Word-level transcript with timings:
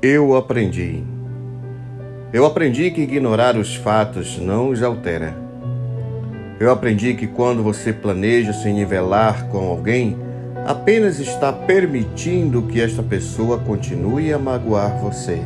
Eu 0.00 0.36
aprendi. 0.36 1.02
Eu 2.32 2.46
aprendi 2.46 2.88
que 2.92 3.00
ignorar 3.00 3.56
os 3.56 3.74
fatos 3.74 4.38
não 4.38 4.68
os 4.68 4.80
altera. 4.80 5.34
Eu 6.60 6.70
aprendi 6.70 7.14
que 7.14 7.26
quando 7.26 7.64
você 7.64 7.92
planeja 7.92 8.52
se 8.52 8.72
nivelar 8.72 9.48
com 9.48 9.58
alguém, 9.58 10.16
apenas 10.64 11.18
está 11.18 11.52
permitindo 11.52 12.62
que 12.62 12.80
esta 12.80 13.02
pessoa 13.02 13.58
continue 13.58 14.32
a 14.32 14.38
magoar 14.38 14.96
você. 15.00 15.42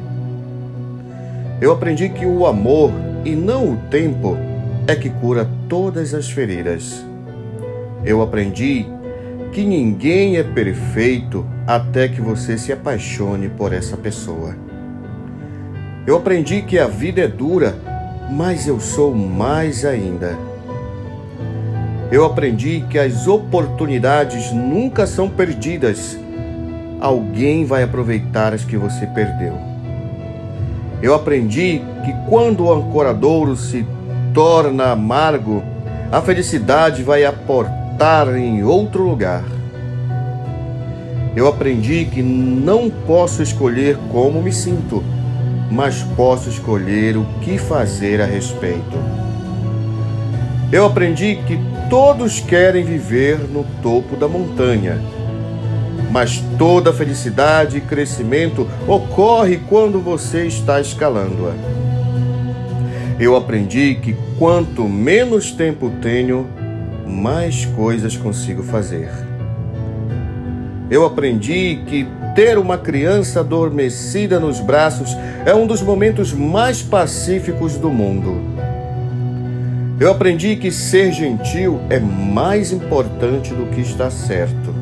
Eu 1.59 1.73
aprendi 1.73 2.11
que 2.11 2.27
o 2.27 2.47
amor 2.47 2.93
e 3.25 3.35
não 3.35 3.73
o 3.73 3.77
tempo 3.89 4.37
é 4.87 4.95
que 4.95 5.09
cura 5.09 5.49
todas 5.67 6.13
as 6.13 6.31
feridas. 6.31 7.03
Eu 8.05 8.21
aprendi 8.21 8.85
que 9.53 9.67
ninguém 9.67 10.39
é 10.39 10.43
perfeito 10.43 11.47
até 11.67 12.09
que 12.09 12.23
você 12.23 12.57
se 12.57 12.73
apaixone 12.73 13.51
por 13.51 13.75
essa 13.75 13.99
pessoa. 13.99 14.57
Eu 16.07 16.17
aprendi 16.17 16.63
que 16.63 16.79
a 16.79 16.87
vida 16.87 17.21
é 17.21 17.29
dura, 17.29 17.77
mas 18.31 18.67
eu 18.67 18.81
sou 18.81 19.15
mais 19.15 19.85
ainda. 19.85 20.37
Eu 22.11 22.25
aprendi 22.25 22.83
que 22.89 22.99
as 22.99 23.27
oportunidades 23.27 24.51
nunca 24.53 25.07
são 25.07 25.29
perdidas. 25.29 26.19
Alguém 26.99 27.67
vai 27.67 27.83
aproveitar 27.83 28.55
as 28.55 28.65
que 28.65 28.77
você 28.77 29.07
perdeu. 29.07 29.59
Eu 31.03 31.15
aprendi 31.15 31.83
que 32.05 32.13
quando 32.29 32.65
o 32.65 32.73
ancoradouro 32.73 33.55
se 33.55 33.87
torna 34.33 34.93
amargo, 34.93 35.63
a 36.11 36.23
felicidade 36.23 37.03
vai 37.03 37.25
aportar 37.25 37.82
estar 37.93 38.37
em 38.37 38.65
outro 38.65 39.03
lugar. 39.03 39.45
Eu 41.35 41.47
aprendi 41.47 42.05
que 42.05 42.23
não 42.23 42.91
posso 42.91 43.43
escolher 43.43 43.97
como 44.11 44.43
me 44.43 44.53
sinto, 44.53 45.03
mas 45.71 46.03
posso 46.17 46.49
escolher 46.49 47.17
o 47.17 47.25
que 47.41 47.57
fazer 47.57 48.21
a 48.21 48.27
respeito. 48.27 48.99
Eu 50.71 50.87
aprendi 50.87 51.37
que 51.47 51.59
todos 51.89 52.41
querem 52.41 52.85
viver 52.85 53.39
no 53.39 53.65
topo 53.83 54.17
da 54.17 54.29
montanha, 54.29 54.99
mas 56.11 56.43
toda 56.59 56.93
felicidade 56.93 57.79
e 57.79 57.81
crescimento 57.81 58.67
ocorre 58.87 59.61
quando 59.69 60.01
você 60.01 60.47
está 60.47 60.81
escalando-a. 60.81 61.53
Eu 63.19 63.37
aprendi 63.37 63.95
que 63.95 64.17
quanto 64.39 64.85
menos 64.89 65.53
tempo 65.53 65.91
tenho, 66.03 66.47
mais 67.13 67.67
coisas 67.67 68.17
consigo 68.17 68.63
fazer. 68.63 69.11
Eu 70.91 71.05
aprendi 71.05 71.83
que 71.87 72.07
ter 72.35 72.59
uma 72.59 72.79
criança 72.79 73.41
adormecida 73.41 74.41
nos 74.41 74.59
braços 74.61 75.17
é 75.45 75.55
um 75.55 75.67
dos 75.67 75.83
momentos 75.83 76.33
mais 76.33 76.83
pacíficos 76.83 77.77
do 77.77 77.91
mundo. 77.91 78.41
Eu 80.01 80.11
aprendi 80.11 80.57
que 80.57 80.73
ser 80.73 81.13
gentil 81.13 81.81
é 81.89 82.01
mais 82.01 82.73
importante 82.73 83.55
do 83.55 83.67
que 83.67 83.81
estar 83.81 84.11
certo. 84.11 84.75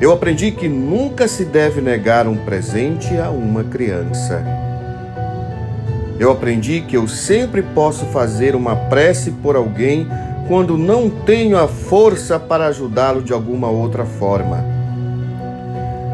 Eu 0.00 0.12
aprendi 0.12 0.50
que 0.50 0.68
nunca 0.68 1.28
se 1.28 1.44
deve 1.44 1.82
negar 1.82 2.26
um 2.26 2.36
presente 2.36 3.18
a 3.18 3.30
uma 3.30 3.62
criança. 3.62 4.69
Eu 6.20 6.30
aprendi 6.30 6.82
que 6.82 6.94
eu 6.94 7.08
sempre 7.08 7.62
posso 7.62 8.04
fazer 8.04 8.54
uma 8.54 8.76
prece 8.76 9.30
por 9.30 9.56
alguém 9.56 10.06
quando 10.46 10.76
não 10.76 11.08
tenho 11.08 11.56
a 11.56 11.66
força 11.66 12.38
para 12.38 12.66
ajudá-lo 12.66 13.22
de 13.22 13.32
alguma 13.32 13.70
outra 13.70 14.04
forma. 14.04 14.62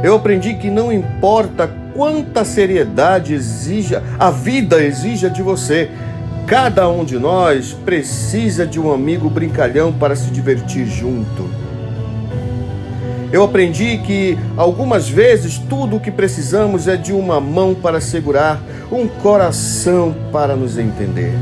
Eu 0.04 0.14
aprendi 0.14 0.54
que 0.54 0.70
não 0.70 0.92
importa 0.92 1.68
quanta 1.92 2.44
seriedade 2.44 3.34
exija 3.34 4.00
a 4.16 4.30
vida 4.30 4.80
exija 4.80 5.28
de 5.28 5.42
você, 5.42 5.90
cada 6.46 6.88
um 6.88 7.04
de 7.04 7.18
nós 7.18 7.72
precisa 7.72 8.64
de 8.64 8.78
um 8.78 8.92
amigo 8.92 9.28
brincalhão 9.28 9.92
para 9.92 10.14
se 10.14 10.30
divertir 10.30 10.86
junto. 10.86 11.65
Eu 13.32 13.42
aprendi 13.42 13.98
que 13.98 14.38
algumas 14.56 15.08
vezes 15.08 15.58
tudo 15.58 15.96
o 15.96 16.00
que 16.00 16.10
precisamos 16.10 16.86
é 16.86 16.96
de 16.96 17.12
uma 17.12 17.40
mão 17.40 17.74
para 17.74 18.00
segurar, 18.00 18.60
um 18.90 19.08
coração 19.08 20.14
para 20.30 20.54
nos 20.54 20.78
entender. 20.78 21.32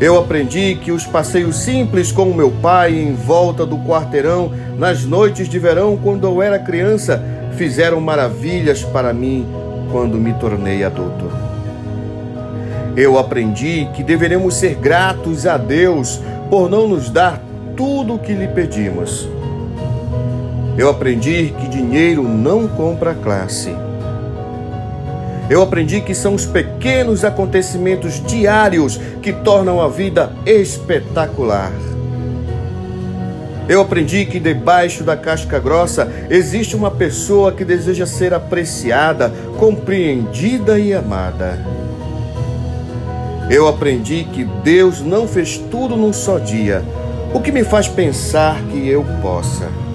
Eu 0.00 0.18
aprendi 0.18 0.76
que 0.76 0.92
os 0.92 1.04
passeios 1.04 1.56
simples 1.56 2.12
com 2.12 2.26
meu 2.26 2.50
pai 2.50 2.94
em 2.94 3.14
volta 3.14 3.66
do 3.66 3.78
quarteirão 3.78 4.52
nas 4.78 5.04
noites 5.04 5.48
de 5.48 5.58
verão 5.58 5.96
quando 5.96 6.26
eu 6.26 6.42
era 6.42 6.58
criança 6.58 7.22
fizeram 7.56 8.00
maravilhas 8.00 8.84
para 8.84 9.12
mim 9.12 9.46
quando 9.90 10.18
me 10.18 10.34
tornei 10.34 10.84
adulto. 10.84 11.24
Eu 12.94 13.18
aprendi 13.18 13.88
que 13.94 14.04
deveremos 14.04 14.54
ser 14.54 14.74
gratos 14.74 15.46
a 15.46 15.56
Deus 15.56 16.20
por 16.50 16.70
não 16.70 16.86
nos 16.86 17.10
dar 17.10 17.40
tudo 17.74 18.14
o 18.14 18.18
que 18.18 18.32
lhe 18.32 18.48
pedimos 18.48 19.28
eu 20.76 20.90
aprendi 20.90 21.54
que 21.58 21.68
dinheiro 21.68 22.22
não 22.22 22.68
compra 22.68 23.14
classe. 23.14 23.74
Eu 25.48 25.62
aprendi 25.62 26.00
que 26.00 26.14
são 26.14 26.34
os 26.34 26.44
pequenos 26.44 27.24
acontecimentos 27.24 28.22
diários 28.26 29.00
que 29.22 29.32
tornam 29.32 29.80
a 29.80 29.88
vida 29.88 30.32
espetacular. 30.44 31.72
Eu 33.68 33.80
aprendi 33.80 34.26
que 34.26 34.38
debaixo 34.38 35.02
da 35.02 35.16
casca 35.16 35.58
grossa 35.58 36.12
existe 36.28 36.76
uma 36.76 36.90
pessoa 36.90 37.52
que 37.52 37.64
deseja 37.64 38.06
ser 38.06 38.34
apreciada, 38.34 39.32
compreendida 39.58 40.78
e 40.78 40.92
amada. 40.92 41.58
Eu 43.48 43.66
aprendi 43.66 44.24
que 44.24 44.44
Deus 44.44 45.00
não 45.00 45.26
fez 45.26 45.56
tudo 45.56 45.96
num 45.96 46.12
só 46.12 46.38
dia, 46.38 46.84
o 47.32 47.40
que 47.40 47.50
me 47.50 47.64
faz 47.64 47.88
pensar 47.88 48.60
que 48.70 48.88
eu 48.88 49.04
possa. 49.22 49.85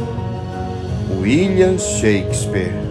William 1.21 1.77
Shakespeare. 1.77 2.90